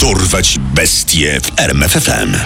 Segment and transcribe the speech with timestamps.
[0.00, 2.36] Dorwać bestie w RMFFM.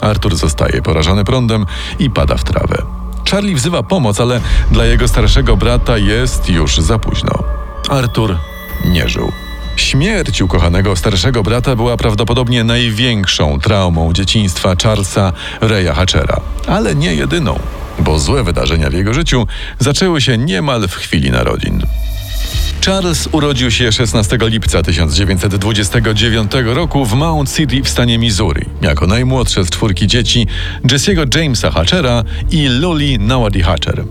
[0.00, 1.66] Arthur zostaje porażony prądem
[1.98, 2.82] i pada w trawę.
[3.30, 7.32] Charlie wzywa pomoc, ale dla jego starszego brata jest już za późno.
[7.88, 8.36] Arthur
[8.84, 9.32] nie żył.
[9.80, 17.58] Śmierć ukochanego starszego brata była prawdopodobnie największą traumą dzieciństwa Charlesa Raya Hatchera, ale nie jedyną,
[17.98, 19.46] bo złe wydarzenia w jego życiu
[19.78, 21.82] zaczęły się niemal w chwili narodzin.
[22.86, 29.64] Charles urodził się 16 lipca 1929 roku w Mount City w stanie Missouri, jako najmłodsze
[29.64, 30.46] z czwórki dzieci
[30.84, 34.04] Jesse'ego Jamesa Hatchera i Luli Nawadi Hatcher.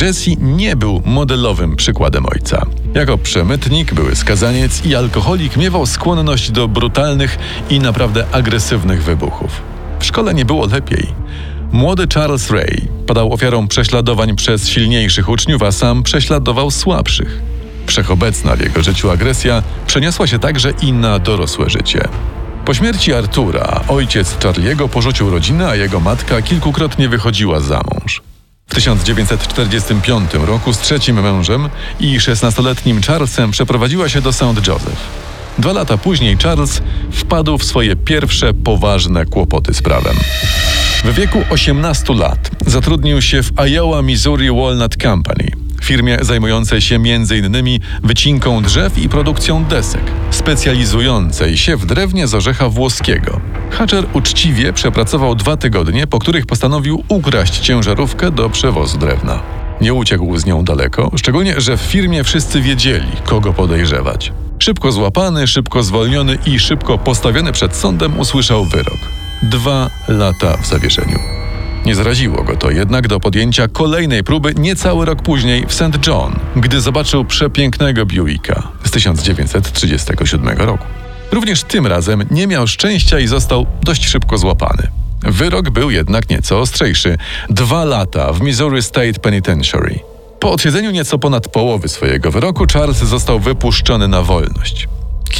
[0.00, 2.66] Jesse nie był modelowym przykładem ojca.
[2.94, 7.38] Jako przemytnik, były skazaniec i alkoholik miewał skłonność do brutalnych
[7.70, 9.62] i naprawdę agresywnych wybuchów.
[10.00, 11.06] W szkole nie było lepiej.
[11.72, 17.40] Młody Charles Ray padał ofiarą prześladowań przez silniejszych uczniów, a sam prześladował słabszych.
[17.86, 22.08] Wszechobecna w jego życiu agresja przeniosła się także i na dorosłe życie.
[22.64, 28.29] Po śmierci Artura ojciec Charliego porzucił rodzinę, a jego matka kilkukrotnie wychodziła za mąż.
[28.70, 31.68] W 1945 roku z trzecim mężem
[32.00, 34.66] i 16-letnim Charlesem przeprowadziła się do St.
[34.66, 34.96] Joseph.
[35.58, 36.82] Dwa lata później Charles
[37.12, 40.16] wpadł w swoje pierwsze poważne kłopoty z prawem.
[41.04, 45.50] W wieku 18 lat zatrudnił się w Iowa Missouri Walnut Company,
[45.82, 47.80] firmie zajmującej się m.in.
[48.02, 50.02] wycinką drzew i produkcją desek,
[50.40, 53.40] specjalizującej się w drewnie z orzecha włoskiego.
[53.70, 59.42] Hatcher uczciwie przepracował dwa tygodnie, po których postanowił ukraść ciężarówkę do przewozu drewna.
[59.80, 64.32] Nie uciekł z nią daleko, szczególnie, że w firmie wszyscy wiedzieli, kogo podejrzewać.
[64.58, 68.98] Szybko złapany, szybko zwolniony i szybko postawiony przed sądem usłyszał wyrok.
[69.42, 71.39] Dwa lata w zawieszeniu.
[71.84, 76.06] Nie zraziło go to jednak do podjęcia kolejnej próby niecały rok później w St.
[76.06, 80.84] John, gdy zobaczył przepięknego Buicka z 1937 roku.
[81.32, 84.88] Również tym razem nie miał szczęścia i został dość szybko złapany.
[85.22, 87.18] Wyrok był jednak nieco ostrzejszy.
[87.50, 90.00] Dwa lata w Missouri State Penitentiary.
[90.40, 94.88] Po odsiedzeniu nieco ponad połowy swojego wyroku Charles został wypuszczony na wolność.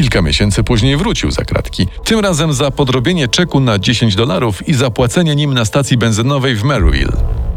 [0.01, 1.87] Kilka miesięcy później wrócił za kratki.
[2.05, 6.63] Tym razem za podrobienie czeku na 10 dolarów i zapłacenie nim na stacji benzynowej w
[6.63, 7.13] Maryville.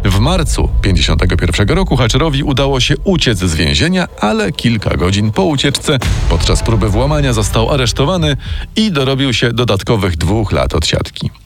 [0.05, 5.99] W marcu 1951 roku Hatcherowi udało się uciec z więzienia, ale kilka godzin po ucieczce,
[6.29, 8.37] podczas próby włamania, został aresztowany
[8.75, 11.42] i dorobił się dodatkowych dwóch lat odsiadki.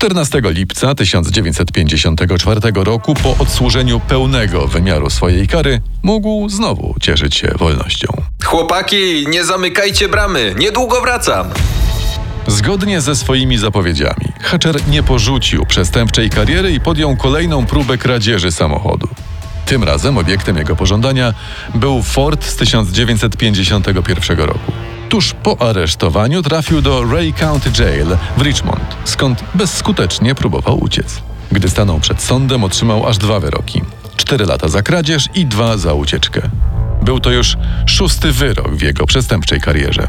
[0.00, 8.08] 14 lipca 1954 roku, po odsłużeniu pełnego wymiaru swojej kary, mógł znowu cieszyć się wolnością.
[8.44, 11.46] Chłopaki, nie zamykajcie bramy, niedługo wracam.
[12.46, 19.08] Zgodnie ze swoimi zapowiedziami, Hatcher nie porzucił przestępczej kariery i podjął kolejną próbę kradzieży samochodu.
[19.66, 21.34] Tym razem obiektem jego pożądania
[21.74, 24.72] był Ford z 1951 roku.
[25.10, 28.06] Tuż po aresztowaniu trafił do Ray County Jail
[28.36, 31.22] w Richmond, skąd bezskutecznie próbował uciec.
[31.52, 33.82] Gdy stanął przed sądem, otrzymał aż dwa wyroki:
[34.16, 36.40] cztery lata za kradzież i dwa za ucieczkę.
[37.02, 37.56] Był to już
[37.86, 40.08] szósty wyrok w jego przestępczej karierze.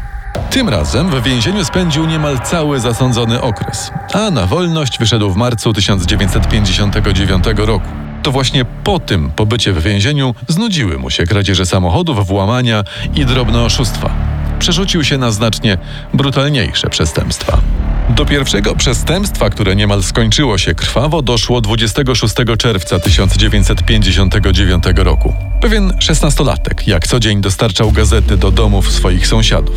[0.50, 5.72] Tym razem w więzieniu spędził niemal cały zasądzony okres, a na wolność wyszedł w marcu
[5.72, 7.88] 1959 roku.
[8.22, 12.84] To właśnie po tym pobycie w więzieniu znudziły mu się kradzieże samochodów, włamania
[13.14, 14.21] i drobne oszustwa.
[14.62, 15.78] Przerzucił się na znacznie
[16.14, 17.60] brutalniejsze przestępstwa.
[18.08, 25.34] Do pierwszego przestępstwa, które niemal skończyło się krwawo, doszło 26 czerwca 1959 roku.
[25.60, 29.76] Pewien szesnastolatek, jak co dzień dostarczał gazety do domów swoich sąsiadów.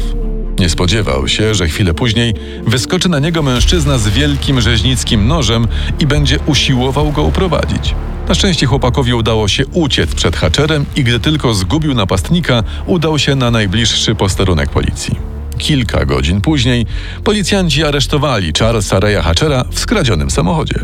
[0.60, 2.34] Nie spodziewał się, że chwilę później
[2.68, 5.68] wyskoczy na niego mężczyzna z wielkim rzeźnickim nożem
[6.00, 7.96] i będzie usiłował go uprowadzić.
[8.28, 13.36] Na szczęście chłopakowi udało się uciec przed Hatcherem i gdy tylko zgubił napastnika, udał się
[13.36, 15.16] na najbliższy posterunek policji.
[15.58, 16.86] Kilka godzin później
[17.24, 20.76] policjanci aresztowali Charlesa Reya Hatchera w skradzionym samochodzie.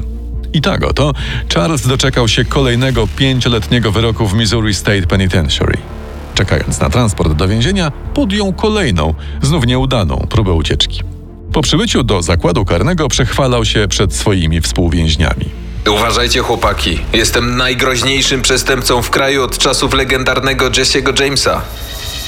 [0.54, 1.14] I tak oto
[1.54, 5.78] Charles doczekał się kolejnego pięcioletniego wyroku w Missouri State Penitentiary.
[6.36, 11.02] Czekając na transport do więzienia, podjął kolejną, znów nieudaną próbę ucieczki.
[11.54, 15.61] Po przybyciu do zakładu karnego przechwalał się przed swoimi współwięźniami.
[15.90, 17.00] Uważajcie, chłopaki.
[17.14, 21.62] Jestem najgroźniejszym przestępcą w kraju od czasów legendarnego Jesse'ego Jamesa.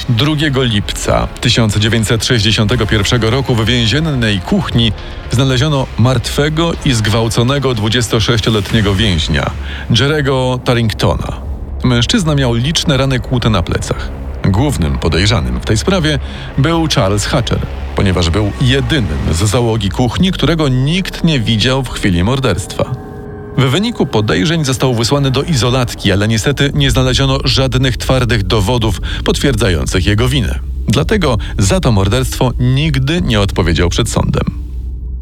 [0.08, 4.92] 2 lipca 1961 roku w więziennej kuchni
[5.30, 9.50] znaleziono martwego i zgwałconego 26-letniego więźnia,
[10.00, 11.40] Jerego Tarringtona.
[11.84, 14.08] Mężczyzna miał liczne rany kłute na plecach.
[14.44, 16.18] Głównym podejrzanym w tej sprawie
[16.58, 17.60] był Charles Hatcher,
[17.96, 23.03] ponieważ był jedynym z załogi kuchni, którego nikt nie widział w chwili morderstwa.
[23.58, 30.06] W wyniku podejrzeń został wysłany do izolatki, ale niestety nie znaleziono żadnych twardych dowodów potwierdzających
[30.06, 30.58] jego winę.
[30.88, 34.44] Dlatego za to morderstwo nigdy nie odpowiedział przed sądem.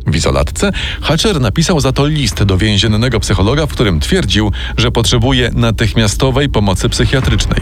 [0.07, 5.51] W izolatce Hatcher napisał za to list do więziennego psychologa, w którym twierdził, że potrzebuje
[5.55, 7.61] natychmiastowej pomocy psychiatrycznej.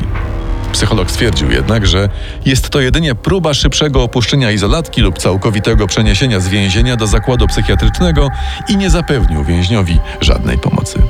[0.72, 2.08] Psycholog stwierdził jednak, że
[2.46, 8.28] jest to jedynie próba szybszego opuszczenia izolatki lub całkowitego przeniesienia z więzienia do zakładu psychiatrycznego
[8.69, 11.02] i nie zapewnił więźniowi żadnej pomocy.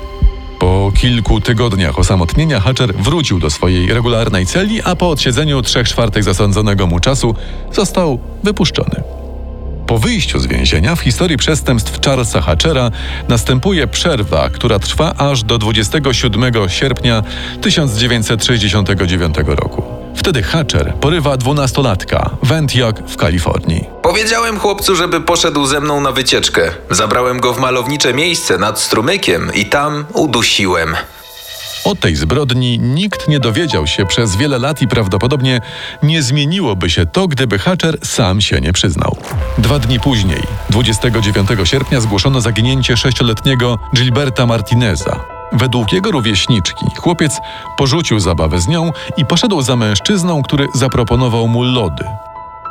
[0.59, 6.25] Po kilku tygodniach osamotnienia Hatcher wrócił do swojej regularnej celi, a po odsiedzeniu trzech czwartych
[6.25, 7.35] zasądzonego mu czasu
[7.73, 9.20] został wypuszczony.
[9.91, 12.91] Po wyjściu z więzienia w historii przestępstw Charlesa Hatchera
[13.29, 17.23] następuje przerwa, która trwa aż do 27 sierpnia
[17.61, 19.83] 1969 roku.
[20.17, 23.85] Wtedy Hatcher porywa dwunastolatka w Antioch w Kalifornii.
[24.03, 26.71] Powiedziałem chłopcu, żeby poszedł ze mną na wycieczkę.
[26.91, 30.97] Zabrałem go w malownicze miejsce nad strumykiem i tam udusiłem.
[31.85, 35.61] O tej zbrodni nikt nie dowiedział się przez wiele lat i prawdopodobnie
[36.03, 39.17] nie zmieniłoby się to, gdyby Hatcher sam się nie przyznał.
[39.59, 45.21] Dwa dni później, 29 sierpnia, zgłoszono zaginięcie sześcioletniego Gilberta Martineza.
[45.53, 47.33] Według jego rówieśniczki, chłopiec
[47.77, 52.05] porzucił zabawę z nią i poszedł za mężczyzną, który zaproponował mu lody.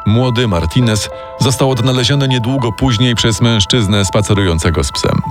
[0.05, 1.09] Młody Martinez
[1.39, 5.21] został odnaleziony niedługo później przez mężczyznę spacerującego z psem.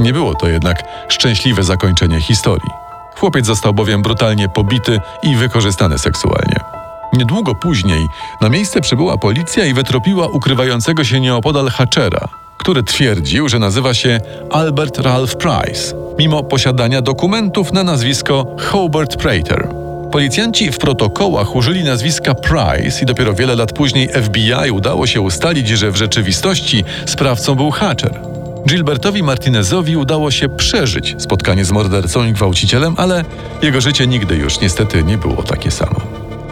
[0.00, 2.81] Nie było to jednak szczęśliwe zakończenie historii.
[3.22, 6.56] Chłopiec został bowiem brutalnie pobity i wykorzystany seksualnie.
[7.12, 8.06] Niedługo później
[8.40, 12.28] na miejsce przybyła policja i wytropiła ukrywającego się nieopodal Hatchera,
[12.58, 14.20] który twierdził, że nazywa się
[14.50, 19.68] Albert Ralph Price, mimo posiadania dokumentów na nazwisko Hobart Prater.
[20.12, 25.68] Policjanci w protokołach użyli nazwiska Price i dopiero wiele lat później FBI udało się ustalić,
[25.68, 28.31] że w rzeczywistości sprawcą był Hatcher.
[28.66, 33.24] Gilbertowi Martinezowi udało się przeżyć spotkanie z mordercą i gwałcicielem, ale
[33.62, 36.00] jego życie nigdy już niestety nie było takie samo.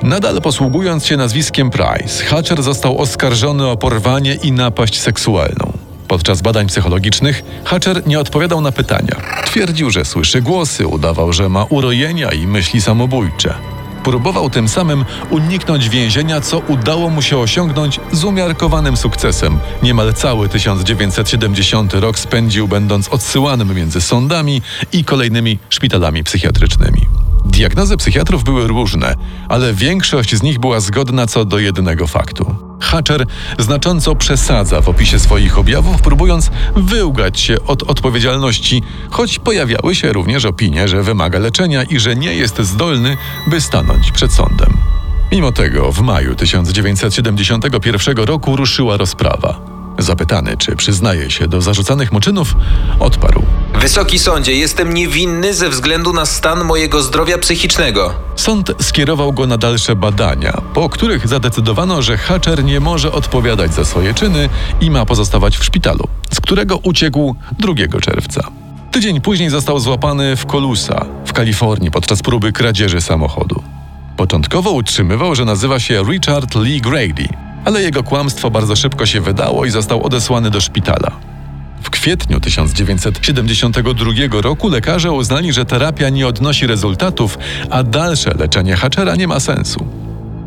[0.02, 5.72] Nadal posługując się nazwiskiem Price, Hatcher został oskarżony o porwanie i napaść seksualną.
[6.08, 9.16] Podczas badań psychologicznych Hatcher nie odpowiadał na pytania.
[9.46, 13.54] Twierdził, że słyszy głosy, udawał, że ma urojenia i myśli samobójcze.
[14.04, 19.58] Próbował tym samym uniknąć więzienia, co udało mu się osiągnąć z umiarkowanym sukcesem.
[19.82, 24.62] Niemal cały 1970 rok spędził będąc odsyłanym między sądami
[24.92, 27.06] i kolejnymi szpitalami psychiatrycznymi.
[27.44, 29.14] Diagnozy psychiatrów były różne,
[29.48, 32.69] ale większość z nich była zgodna co do jednego faktu.
[32.80, 33.26] Hatcher
[33.58, 40.44] znacząco przesadza w opisie swoich objawów, próbując wyłgać się od odpowiedzialności, choć pojawiały się również
[40.44, 44.76] opinie, że wymaga leczenia i że nie jest zdolny, by stanąć przed sądem.
[45.32, 49.79] Mimo tego w maju 1971 roku ruszyła rozprawa.
[50.02, 52.56] Zapytany, czy przyznaje się do zarzucanych mu czynów,
[53.00, 53.42] odparł.
[53.74, 58.14] Wysoki sądzie, jestem niewinny ze względu na stan mojego zdrowia psychicznego.
[58.36, 63.84] Sąd skierował go na dalsze badania, po których zadecydowano, że Hatcher nie może odpowiadać za
[63.84, 64.48] swoje czyny
[64.80, 68.48] i ma pozostawać w szpitalu, z którego uciekł 2 czerwca.
[68.90, 73.62] Tydzień później został złapany w Colusa, w Kalifornii, podczas próby kradzieży samochodu.
[74.16, 77.28] Początkowo utrzymywał, że nazywa się Richard Lee Grady,
[77.64, 81.10] ale jego kłamstwo bardzo szybko się wydało i został odesłany do szpitala.
[81.82, 87.38] W kwietniu 1972 roku lekarze uznali, że terapia nie odnosi rezultatów,
[87.70, 89.86] a dalsze leczenie Hatchera nie ma sensu.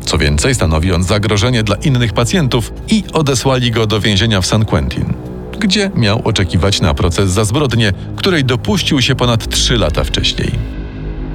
[0.04, 4.64] Co więcej, stanowi on zagrożenie dla innych pacjentów i odesłali go do więzienia w San
[4.64, 5.14] Quentin,
[5.58, 10.50] gdzie miał oczekiwać na proces za zbrodnię, której dopuścił się ponad 3 lata wcześniej.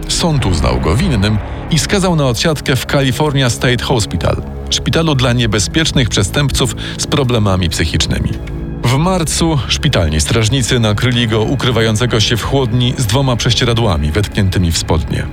[0.07, 1.37] Sąd uznał go winnym
[1.71, 8.31] i skazał na odsiadkę w California State Hospital, szpitalu dla niebezpiecznych przestępców z problemami psychicznymi.
[8.83, 14.77] W marcu szpitalni strażnicy nakryli go ukrywającego się w chłodni z dwoma prześcieradłami wetkniętymi w
[14.77, 15.25] spodnie.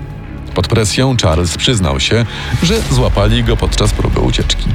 [0.54, 2.24] Pod presją Charles przyznał się,
[2.62, 4.68] że złapali go podczas próby ucieczki.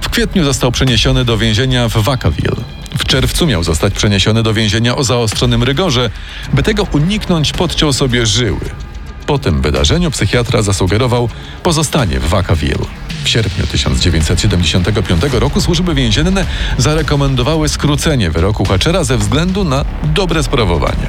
[0.00, 2.56] W kwietniu został przeniesiony do więzienia w Vacaville.
[2.98, 6.10] W czerwcu miał zostać przeniesiony do więzienia o zaostrzonym rygorze.
[6.52, 8.70] By tego uniknąć, podciął sobie żyły.
[9.26, 11.28] Po tym wydarzeniu psychiatra zasugerował
[11.62, 12.86] pozostanie w Vacaville.
[13.26, 16.44] W sierpniu 1975 roku służby więzienne
[16.78, 21.06] zarekomendowały skrócenie wyroku Hatchera ze względu na dobre sprawowanie.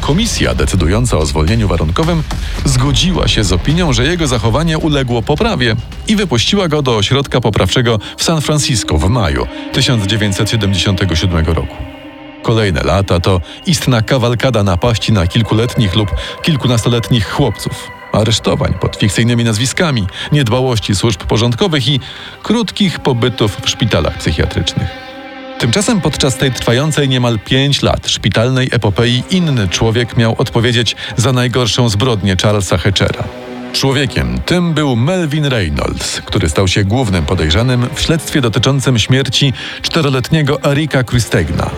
[0.00, 2.22] Komisja decydująca o zwolnieniu warunkowym
[2.64, 5.76] zgodziła się z opinią, że jego zachowanie uległo poprawie
[6.08, 11.76] i wypuściła go do ośrodka poprawczego w San Francisco w maju 1977 roku.
[12.42, 16.08] Kolejne lata to istna kawalkada napaści na kilkuletnich lub
[16.42, 22.00] kilkunastoletnich chłopców, aresztowań pod fikcyjnymi nazwiskami, niedbałości służb porządkowych i
[22.42, 24.88] krótkich pobytów w szpitalach psychiatrycznych.
[25.58, 31.88] Tymczasem podczas tej trwającej niemal pięć lat szpitalnej epopei inny człowiek miał odpowiedzieć za najgorszą
[31.88, 33.24] zbrodnię Charlesa Hatchera.
[33.72, 39.52] Człowiekiem tym był Melvin Reynolds, który stał się głównym podejrzanym w śledztwie dotyczącym śmierci
[39.82, 41.70] czteroletniego Erika Christegna.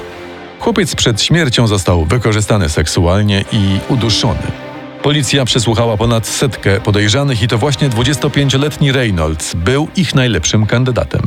[0.58, 4.65] Chłopiec przed śmiercią został wykorzystany seksualnie i uduszony.
[5.02, 11.22] Policja przesłuchała ponad setkę podejrzanych i to właśnie 25-letni Reynolds był ich najlepszym kandydatem.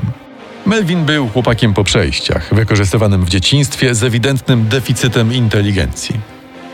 [0.65, 6.19] Melvin był chłopakiem po przejściach, wykorzystywanym w dzieciństwie z ewidentnym deficytem inteligencji.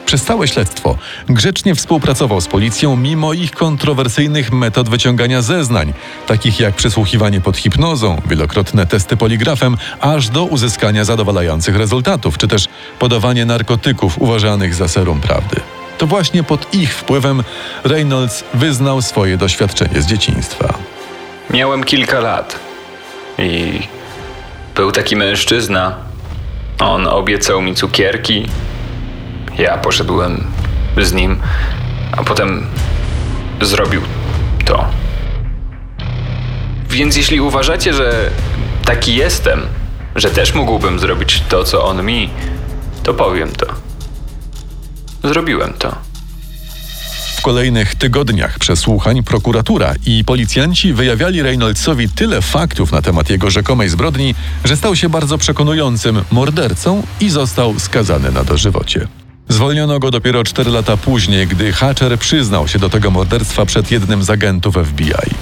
[0.06, 0.98] Przez całe śledztwo
[1.30, 5.94] grzecznie współpracował z policją mimo ich kontrowersyjnych metod wyciągania zeznań,
[6.28, 12.68] takich jak przesłuchiwanie pod hipnozą, wielokrotne testy poligrafem, aż do uzyskania zadowalających rezultatów, czy też
[13.00, 15.75] podawanie narkotyków uważanych za serum prawdy.
[15.98, 17.44] To właśnie pod ich wpływem
[17.84, 20.74] Reynolds wyznał swoje doświadczenie z dzieciństwa.
[21.50, 22.60] Miałem kilka lat
[23.38, 23.80] i
[24.75, 25.96] był taki mężczyzna.
[26.80, 28.48] On obiecał mi cukierki.
[29.58, 30.44] Ja poszedłem
[30.98, 31.40] z nim,
[32.12, 32.68] a potem
[33.62, 34.02] zrobił
[34.66, 34.86] to.
[36.90, 38.30] Więc jeśli uważacie, że
[38.86, 39.62] taki jestem,
[40.16, 42.30] że też mógłbym zrobić to, co on mi,
[43.04, 43.85] to powiem to.
[45.25, 45.96] Zrobiłem to.
[47.38, 53.89] W kolejnych tygodniach przesłuchań prokuratura i policjanci wyjawiali Reynoldsowi tyle faktów na temat jego rzekomej
[53.89, 59.08] zbrodni, że stał się bardzo przekonującym mordercą i został skazany na dożywocie.
[59.50, 64.24] Zwolniono go dopiero 4 lata później, gdy Hatcher przyznał się do tego morderstwa przed jednym
[64.24, 65.36] z agentów FBI.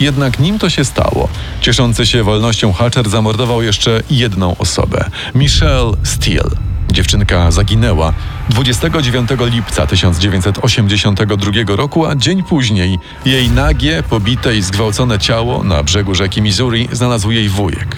[0.00, 1.28] Jednak nim to się stało,
[1.60, 6.69] cieszący się wolnością Hatcher zamordował jeszcze jedną osobę Michelle Steele.
[6.92, 8.12] Dziewczynka zaginęła
[8.48, 16.14] 29 lipca 1982 roku, a dzień później jej nagie, pobite i zgwałcone ciało na brzegu
[16.14, 17.96] rzeki Missouri znalazł jej wujek.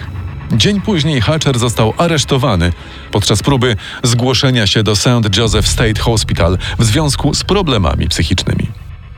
[0.51, 2.73] Dzień później Hatcher został aresztowany
[3.11, 5.37] podczas próby zgłoszenia się do St.
[5.37, 8.67] Joseph State Hospital w związku z problemami psychicznymi.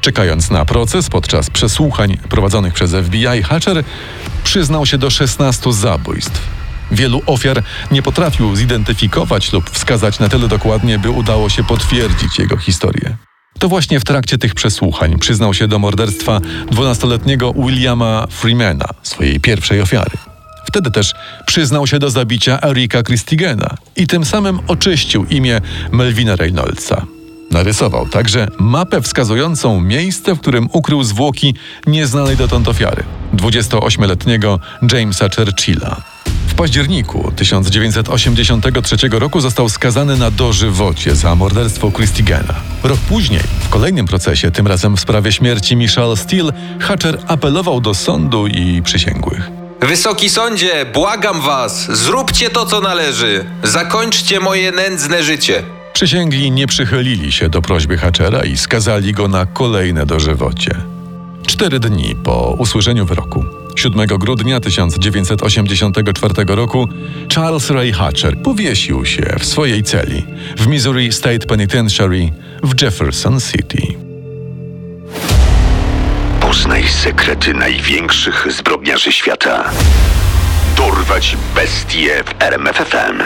[0.01, 3.83] Czekając na proces podczas przesłuchań prowadzonych przez FBI, Hatcher
[4.43, 6.54] przyznał się do 16 zabójstw.
[6.91, 12.57] Wielu ofiar nie potrafił zidentyfikować lub wskazać na tyle dokładnie, by udało się potwierdzić jego
[12.57, 13.17] historię.
[13.59, 16.39] To właśnie w trakcie tych przesłuchań przyznał się do morderstwa
[16.71, 20.17] 12-letniego Williama Freemana, swojej pierwszej ofiary.
[20.65, 21.13] Wtedy też
[21.45, 25.61] przyznał się do zabicia Erika Christigena i tym samym oczyścił imię
[25.91, 27.05] Melvina Reynoldsa.
[27.51, 31.55] Narysował także mapę wskazującą miejsce, w którym ukrył zwłoki
[31.87, 34.59] nieznanej dotąd ofiary 28-letniego
[34.91, 36.14] Jamesa Churchilla.
[36.47, 42.53] W październiku 1983 roku został skazany na dożywocie za morderstwo Christigena.
[42.83, 47.93] Rok później, w kolejnym procesie, tym razem w sprawie śmierci Michelle Steele, Hatcher apelował do
[47.93, 49.51] sądu i przysięgłych.
[49.81, 53.45] Wysoki sądzie, błagam was, zróbcie to, co należy.
[53.63, 55.63] Zakończcie moje nędzne życie.
[55.93, 60.75] Przysięgli nie przychylili się do prośby Hatchera i skazali go na kolejne dożywocie.
[61.47, 66.89] Cztery dni po usłyszeniu wyroku, 7 grudnia 1984 roku,
[67.35, 70.25] Charles Ray Hatcher powiesił się w swojej celi
[70.57, 72.31] w Missouri State Penitentiary
[72.63, 73.77] w Jefferson City.
[76.39, 79.71] Poznaj sekrety największych zbrodniarzy świata.
[80.77, 83.23] Dorwać bestie w RMFFM.